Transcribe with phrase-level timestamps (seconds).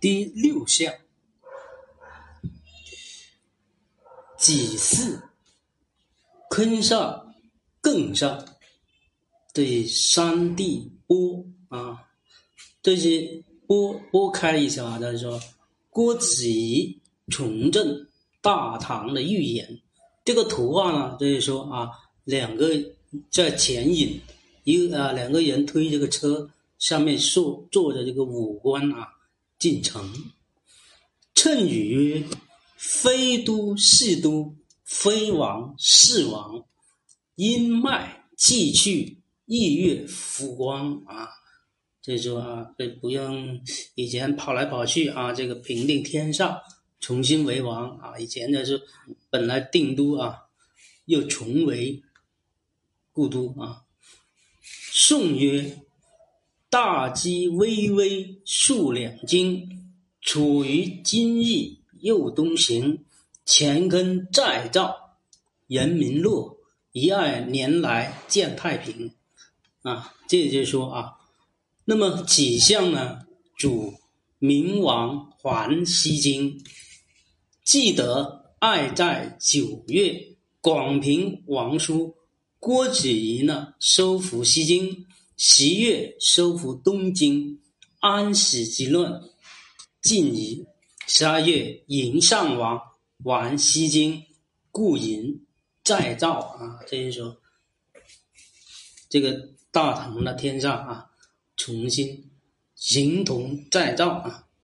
[0.00, 0.94] 第六项，
[4.38, 5.18] 己巳，
[6.48, 7.34] 坤上，
[7.82, 8.46] 艮上，
[9.52, 11.98] 对山地剥啊，
[12.80, 15.40] 这些剥剥开一下啊，就是说
[15.90, 18.08] 郭子仪重振
[18.40, 19.80] 大唐的预言。
[20.24, 21.90] 这个图画呢，就是说啊，
[22.22, 22.70] 两个
[23.30, 24.20] 在前引，
[24.62, 29.08] 一个啊两个人推这个车，上面坐坐着这个武官啊。
[29.58, 30.14] 进城，
[31.34, 32.24] 谶语曰
[32.78, 34.54] ：“非都是都，
[34.84, 36.64] 非王是王。
[37.34, 41.28] 阴脉既去，日月浮光啊！
[42.00, 43.60] 这说啊，这不用
[43.96, 46.62] 以前跑来跑去啊，这个平定天下，
[47.00, 48.16] 重新为王啊。
[48.18, 48.80] 以前的是
[49.28, 50.36] 本来定都啊，
[51.06, 52.00] 又重为
[53.12, 53.82] 故都啊。
[54.62, 55.82] 宋曰。”
[56.70, 59.90] 大鸡微微数两斤，
[60.20, 63.04] 处于今日右东行，
[63.46, 65.16] 前根再造，
[65.66, 66.58] 人民乐，
[66.92, 69.12] 一二年来见太平。
[69.80, 71.14] 啊，这也就是说啊，
[71.86, 73.20] 那么几项呢？
[73.56, 73.94] 主
[74.38, 76.62] 明王还西京，
[77.64, 82.14] 记得爱在九月，广平王叔
[82.60, 85.06] 郭子仪呢收复西京。
[85.40, 87.60] 十月收复东京，
[88.00, 89.22] 安史之乱
[90.02, 90.66] 尽矣。
[91.06, 92.82] 十二月迎上王
[93.22, 94.24] 王西京，
[94.72, 95.46] 故迎
[95.84, 97.40] 再造啊，这就说
[99.08, 101.10] 这个大唐的天下啊，
[101.56, 102.32] 重新
[102.74, 104.47] 形同再造啊。